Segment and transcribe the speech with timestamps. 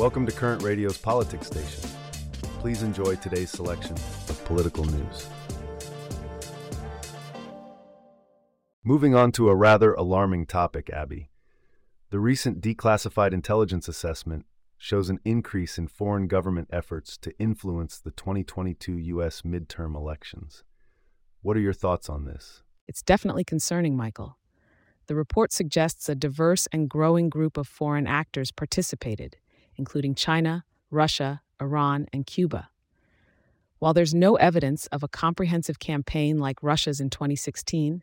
[0.00, 1.90] Welcome to Current Radio's Politics Station.
[2.60, 3.92] Please enjoy today's selection
[4.30, 5.28] of political news.
[8.82, 11.28] Moving on to a rather alarming topic, Abbey.
[12.08, 14.46] The recent declassified intelligence assessment
[14.78, 19.42] shows an increase in foreign government efforts to influence the 2022 U.S.
[19.42, 20.64] midterm elections.
[21.42, 22.62] What are your thoughts on this?
[22.88, 24.38] It's definitely concerning, Michael.
[25.08, 29.36] The report suggests a diverse and growing group of foreign actors participated,
[29.80, 32.68] including China, Russia, Iran, and Cuba.
[33.78, 38.02] While there's no evidence of a comprehensive campaign like Russia's in 2016,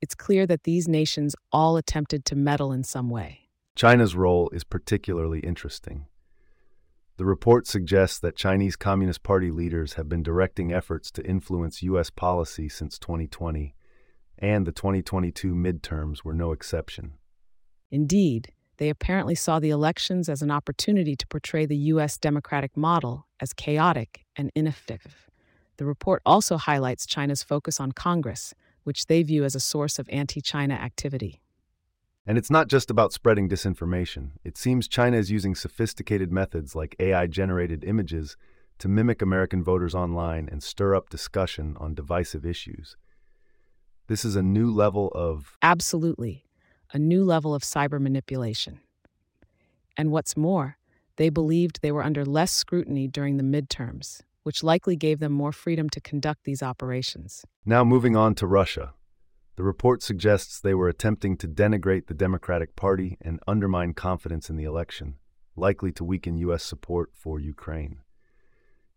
[0.00, 3.48] it's clear that these nations all attempted to meddle in some way.
[3.76, 6.06] China's role is particularly interesting.
[7.18, 12.10] The report suggests that Chinese Communist Party leaders have been directing efforts to influence U.S.
[12.10, 13.76] policy since 2020,
[14.38, 17.12] and the 2022 midterms were no exception.
[17.92, 22.18] Indeed, they apparently saw the elections as an opportunity to portray the U.S.
[22.18, 25.28] democratic model as chaotic and ineffective.
[25.76, 30.08] The report also highlights China's focus on Congress, which they view as a source of
[30.10, 31.40] anti China activity.
[32.24, 34.32] And it's not just about spreading disinformation.
[34.44, 38.36] It seems China is using sophisticated methods like AI generated images
[38.78, 42.96] to mimic American voters online and stir up discussion on divisive issues.
[44.06, 45.56] This is a new level of.
[45.62, 46.44] Absolutely.
[46.92, 48.80] A new level of cyber manipulation.
[49.96, 50.76] And what's more,
[51.16, 55.52] they believed they were under less scrutiny during the midterms, which likely gave them more
[55.52, 57.44] freedom to conduct these operations.
[57.64, 58.94] Now, moving on to Russia.
[59.56, 64.56] The report suggests they were attempting to denigrate the Democratic Party and undermine confidence in
[64.56, 65.16] the election,
[65.56, 66.62] likely to weaken U.S.
[66.62, 67.98] support for Ukraine.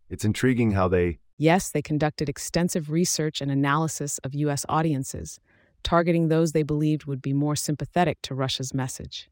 [0.08, 1.18] It's intriguing how they.
[1.36, 4.64] Yes, they conducted extensive research and analysis of U.S.
[4.68, 5.38] audiences,
[5.82, 9.28] targeting those they believed would be more sympathetic to Russia's message.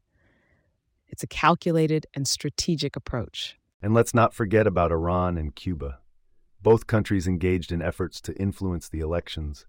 [1.07, 3.57] It's a calculated and strategic approach.
[3.81, 5.99] And let's not forget about Iran and Cuba.
[6.61, 9.65] Both countries engaged in efforts to influence the elections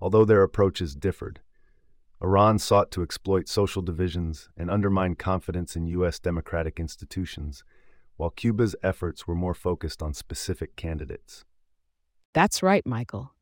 [0.00, 1.40] although their approaches differed.
[2.22, 6.18] Iran sought to exploit social divisions and undermine confidence in U.S.
[6.18, 7.62] democratic institutions,
[8.16, 11.44] while Cuba's efforts were more focused on specific candidates.
[12.34, 13.32] That's right, Michael.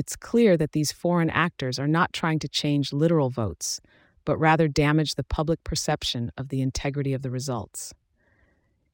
[0.00, 3.82] It's clear that these foreign actors are not trying to change literal votes,
[4.24, 7.92] but rather damage the public perception of the integrity of the results.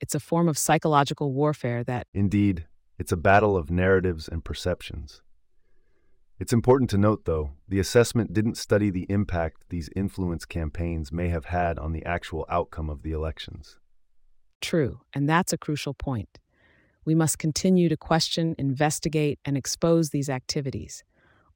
[0.00, 2.08] It's a form of psychological warfare that.
[2.12, 2.66] Indeed,
[2.98, 5.22] it's a battle of narratives and perceptions.
[6.40, 11.28] It's important to note, though, the assessment didn't study the impact these influence campaigns may
[11.28, 13.78] have had on the actual outcome of the elections.
[14.60, 16.40] True, and that's a crucial point.
[17.06, 21.04] We must continue to question, investigate, and expose these activities.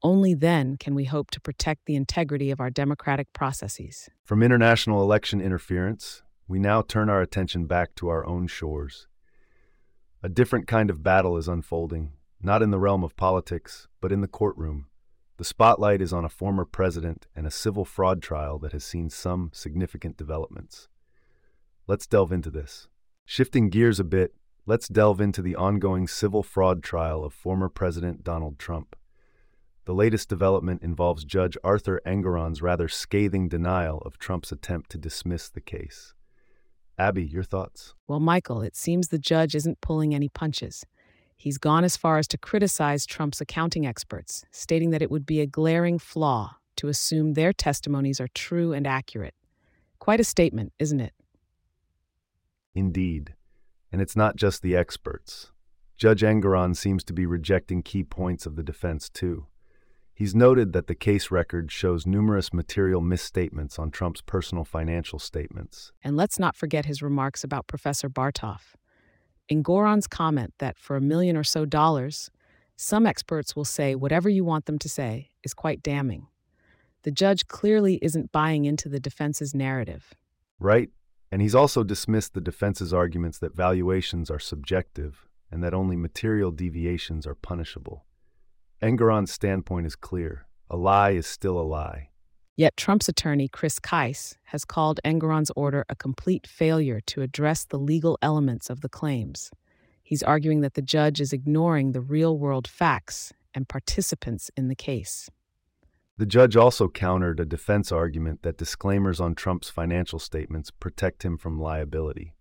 [0.00, 4.08] Only then can we hope to protect the integrity of our democratic processes.
[4.24, 9.08] From international election interference, we now turn our attention back to our own shores.
[10.22, 14.20] A different kind of battle is unfolding, not in the realm of politics, but in
[14.20, 14.86] the courtroom.
[15.36, 19.10] The spotlight is on a former president and a civil fraud trial that has seen
[19.10, 20.86] some significant developments.
[21.88, 22.86] Let's delve into this.
[23.24, 24.34] Shifting gears a bit,
[24.70, 28.94] let's delve into the ongoing civil fraud trial of former President Donald Trump.
[29.84, 35.48] The latest development involves Judge Arthur Engoron's rather scathing denial of Trump's attempt to dismiss
[35.48, 36.14] the case.
[36.96, 37.94] Abbey, your thoughts?
[38.06, 40.86] Well, Michael, it seems the judge isn't pulling any punches.
[41.36, 45.40] He's gone as far as to criticize Trump's accounting experts, stating that it would be
[45.40, 49.34] a glaring flaw to assume their testimonies are true and accurate.
[49.98, 51.14] Quite a statement, isn't it?
[52.72, 53.34] Indeed.
[53.92, 55.52] And it's not just the experts.
[55.96, 59.46] Judge Engoron seems to be rejecting key points of the defense, too.
[60.14, 65.92] He's noted that the case record shows numerous material misstatements on Trump's personal financial statements.
[66.04, 68.74] And let's not forget his remarks about Professor Bartov.
[69.50, 72.30] Engoron's comment that for a million or so dollars,
[72.76, 76.28] some experts will say whatever you want them to say is quite damning.
[77.02, 80.14] The judge clearly isn't buying into the defense's narrative.
[80.58, 80.90] Right.
[81.32, 86.50] And he's also dismissed the defense's arguments that valuations are subjective and that only material
[86.50, 88.04] deviations are punishable.
[88.82, 92.10] Engoron's standpoint is clear a lie is still a lie.
[92.56, 97.78] Yet Trump's attorney, Chris Kise, has called Engoron's order a complete failure to address the
[97.78, 99.50] legal elements of the claims.
[100.02, 104.76] He's arguing that the judge is ignoring the real world facts and participants in the
[104.76, 105.28] case.
[106.20, 111.38] The judge also countered a defense argument that disclaimers on Trump's financial statements protect him
[111.38, 112.34] from liability.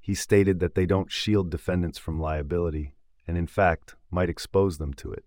[0.00, 2.94] He stated that they don't shield defendants from liability,
[3.28, 5.26] and in fact, might expose them to it.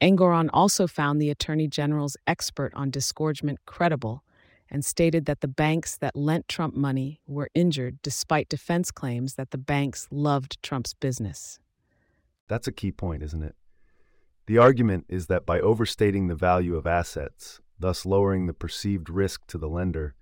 [0.00, 4.22] Engoron also found the Attorney General's expert on disgorgement credible
[4.70, 9.50] and stated that the banks that lent Trump money were injured despite defense claims that
[9.50, 11.58] the banks loved Trump's business.
[12.46, 13.56] That's a key point, isn't it?
[14.48, 19.46] The argument is that by overstating the value of assets, thus lowering the perceived risk
[19.48, 20.14] to the lender,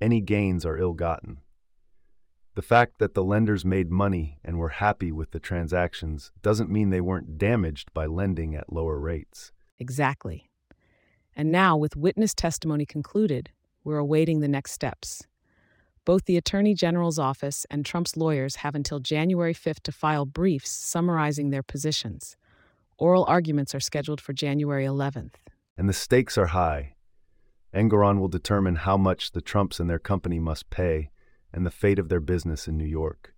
[0.00, 1.42] any gains are ill gotten.
[2.54, 6.88] The fact that the lenders made money and were happy with the transactions doesn't mean
[6.88, 9.52] they weren't damaged by lending at lower rates.
[9.78, 10.48] Exactly.
[11.36, 13.50] And now, with witness testimony concluded,
[13.84, 15.26] we're awaiting the next steps.
[16.06, 20.70] Both the Attorney General's office and Trump's lawyers have until January 5th to file briefs
[20.70, 22.38] summarizing their positions.
[22.98, 25.34] Oral arguments are scheduled for January 11th.
[25.76, 26.94] And the stakes are high.
[27.74, 31.10] Engoron will determine how much the Trumps and their company must pay
[31.52, 33.34] and the fate of their business in New York.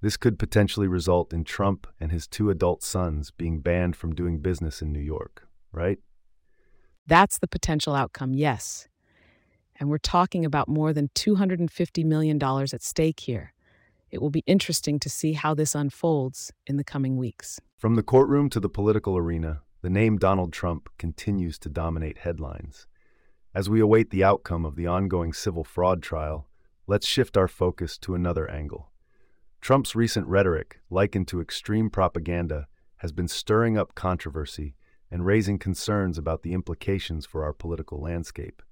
[0.00, 4.40] This could potentially result in Trump and his two adult sons being banned from doing
[4.40, 5.98] business in New York, right?
[7.06, 8.88] That's the potential outcome, yes.
[9.78, 13.54] And we're talking about more than $250 million at stake here.
[14.10, 17.60] It will be interesting to see how this unfolds in the coming weeks.
[17.82, 22.86] From the courtroom to the political arena, the name Donald Trump continues to dominate headlines.
[23.56, 26.46] As we await the outcome of the ongoing civil fraud trial,
[26.86, 28.92] let's shift our focus to another angle.
[29.60, 32.68] Trump's recent rhetoric, likened to extreme propaganda,
[32.98, 34.76] has been stirring up controversy
[35.10, 38.62] and raising concerns about the implications for our political landscape.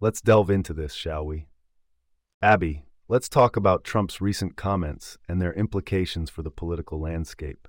[0.00, 1.46] Let's delve into this, shall we?
[2.42, 7.67] Abbey, let's talk about Trump's recent comments and their implications for the political landscape.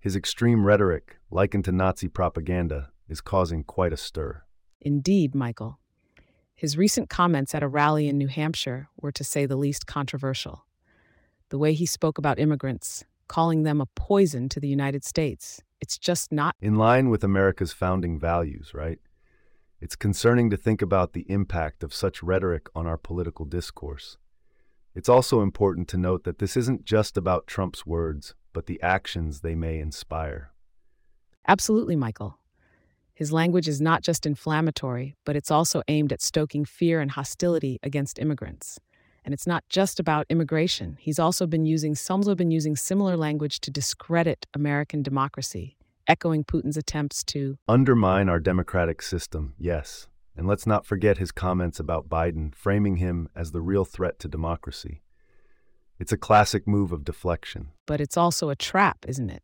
[0.00, 4.44] His extreme rhetoric, likened to Nazi propaganda, is causing quite a stir.
[4.80, 5.78] Indeed, Michael.
[6.54, 10.64] His recent comments at a rally in New Hampshire were, to say the least, controversial.
[11.50, 15.98] The way he spoke about immigrants, calling them a poison to the United States, it's
[15.98, 18.98] just not in line with America's founding values, right?
[19.82, 24.16] It's concerning to think about the impact of such rhetoric on our political discourse.
[24.94, 29.40] It's also important to note that this isn't just about Trump's words, but the actions
[29.40, 30.52] they may inspire.
[31.46, 32.38] Absolutely, Michael.
[33.14, 37.78] His language is not just inflammatory, but it's also aimed at stoking fear and hostility
[37.82, 38.78] against immigrants.
[39.24, 40.96] And it's not just about immigration.
[40.98, 45.76] He's also been using, some been using similar language to discredit American democracy,
[46.06, 50.08] echoing Putin's attempts to undermine our democratic system, yes.
[50.34, 54.28] And let's not forget his comments about Biden, framing him as the real threat to
[54.28, 55.02] democracy.
[56.00, 57.68] It's a classic move of deflection.
[57.84, 59.42] But it's also a trap, isn't it?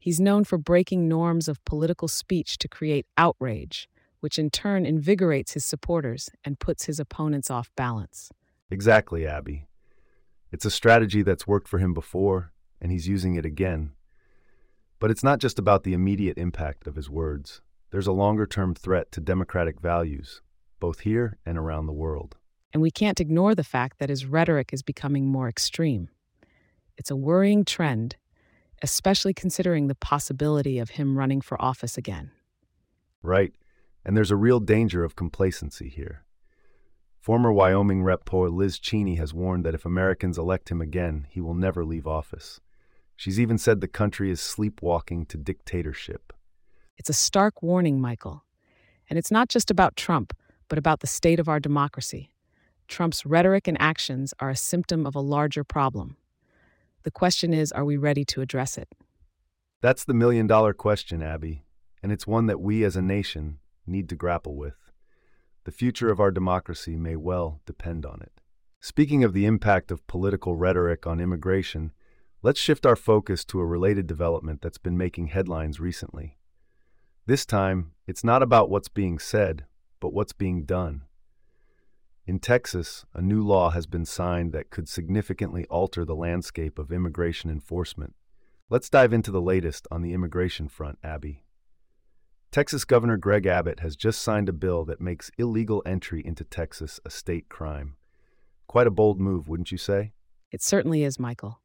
[0.00, 3.88] He's known for breaking norms of political speech to create outrage,
[4.18, 8.32] which in turn invigorates his supporters and puts his opponents off balance.
[8.68, 9.68] Exactly, Abbey.
[10.50, 13.92] It's a strategy that's worked for him before, and he's using it again.
[14.98, 17.60] But it's not just about the immediate impact of his words.
[17.92, 20.42] There's a longer term threat to democratic values,
[20.80, 22.36] both here and around the world.
[22.76, 26.10] And we can't ignore the fact that his rhetoric is becoming more extreme.
[26.98, 28.16] It's a worrying trend
[28.82, 32.30] especially considering the possibility of him running for office again.
[33.22, 33.52] Right,
[34.04, 36.24] and there's a real danger of complacency here.
[37.20, 38.32] Former Wyoming Rep.
[38.32, 42.60] Liz Cheney has warned that if Americans elect him again, he will never leave office.
[43.16, 46.32] She's even said the country is sleepwalking to dictatorship.
[46.98, 48.44] It's a stark warning, Michael.
[49.08, 50.36] And it's not just about Trump,
[50.68, 52.30] but about the state of our democracy.
[52.88, 56.16] Trump's rhetoric and actions are a symptom of a larger problem.
[57.02, 58.88] The question is are we ready to address it?
[59.80, 61.64] That's the million dollar question, Abbey,
[62.02, 64.90] and it's one that we as a nation need to grapple with.
[65.64, 68.40] The future of our democracy may well depend on it.
[68.80, 71.92] Speaking of the impact of political rhetoric on immigration,
[72.42, 76.38] let's shift our focus to a related development that's been making headlines recently.
[77.26, 79.64] This time, it's not about what's being said,
[79.98, 81.02] but what's being done.
[82.26, 86.90] In Texas, a new law has been signed that could significantly alter the landscape of
[86.90, 88.16] immigration enforcement.
[88.68, 91.44] Let's dive into the latest on the immigration front, Abbey.
[92.50, 96.98] Texas Governor Greg Abbott has just signed a bill that makes illegal entry into Texas
[97.04, 97.94] a state crime.
[98.66, 100.12] Quite a bold move, wouldn't you say?
[100.50, 101.60] It certainly is, Michael.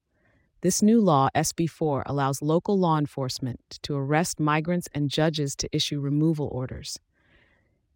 [0.61, 5.75] This new law, SB 4, allows local law enforcement to arrest migrants and judges to
[5.75, 6.99] issue removal orders.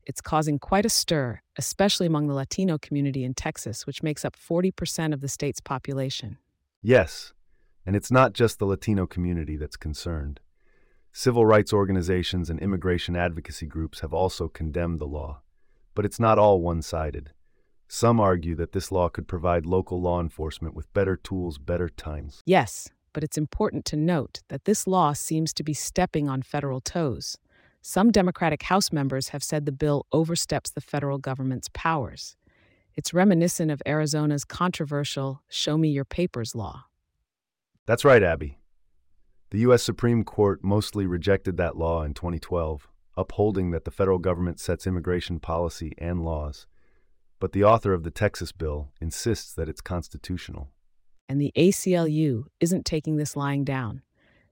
[0.05, 4.35] It's causing quite a stir, especially among the Latino community in Texas, which makes up
[4.35, 6.37] 40% of the state's population.
[6.81, 7.33] Yes,
[7.85, 10.39] and it's not just the Latino community that's concerned.
[11.11, 15.41] Civil rights organizations and immigration advocacy groups have also condemned the law.
[15.95, 17.31] But it's not all one sided.
[17.87, 22.41] Some argue that this law could provide local law enforcement with better tools, better times.
[22.45, 26.81] Yes, but it's important to note that this law seems to be stepping on federal
[26.81, 27.37] toes.
[27.87, 32.35] Some Democratic House members have said the bill oversteps the federal government's powers.
[32.95, 36.85] It's reminiscent of Arizona's controversial Show Me Your Papers law.
[37.85, 38.57] That's right, Abbey.
[39.51, 39.83] The U.S.
[39.83, 45.39] Supreme Court mostly rejected that law in 2012, upholding that the federal government sets immigration
[45.39, 46.65] policy and laws.
[47.39, 50.71] But the author of the Texas bill insists that it's constitutional.
[51.29, 54.01] And the ACLU isn't taking this lying down.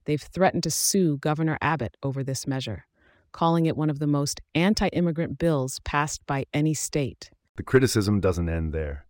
[0.05, 2.85] They've threatened to sue Governor Abbott over this measure
[3.33, 7.29] calling it one of the most anti immigrant bills passed by any state.
[7.57, 9.05] The criticism doesn't end there.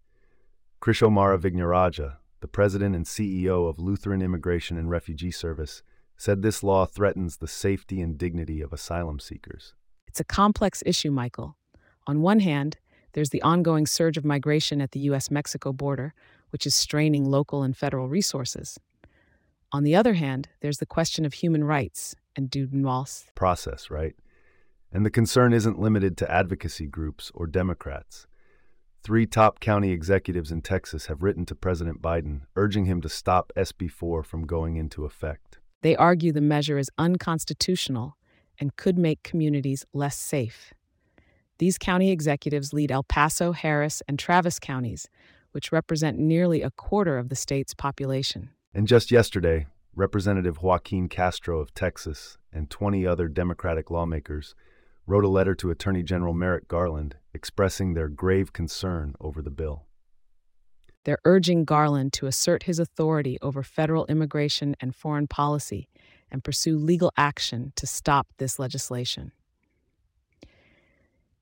[0.81, 5.83] Krish O'Mara Vignarajah, the president and CEO of Lutheran Immigration and Refugee Service,
[6.17, 9.75] said this law threatens the safety and dignity of asylum seekers.
[10.07, 11.55] It's a complex issue, Michael.
[12.05, 12.77] On one hand,
[13.13, 15.31] there's the ongoing surge of migration at the U.S.
[15.31, 16.13] Mexico border,
[16.49, 18.79] which is straining local and federal resources.
[19.71, 22.67] On the other hand, there's the question of human rights and due
[23.35, 24.15] process, right?
[24.91, 28.27] And the concern isn't limited to advocacy groups or Democrats.
[29.03, 33.51] Three top county executives in Texas have written to President Biden urging him to stop
[33.57, 35.59] SB 4 from going into effect.
[35.81, 38.15] They argue the measure is unconstitutional
[38.59, 40.73] and could make communities less safe.
[41.57, 45.09] These county executives lead El Paso, Harris, and Travis counties,
[45.51, 48.49] which represent nearly a quarter of the state's population.
[48.73, 54.55] And just yesterday, Representative Joaquin Castro of Texas and 20 other Democratic lawmakers
[55.05, 59.85] wrote a letter to Attorney General Merrick Garland expressing their grave concern over the bill.
[61.03, 65.89] They're urging Garland to assert his authority over federal immigration and foreign policy
[66.31, 69.31] and pursue legal action to stop this legislation.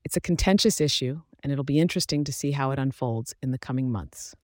[0.04, 3.58] It's a contentious issue, and it'll be interesting to see how it unfolds in the
[3.58, 4.36] coming months.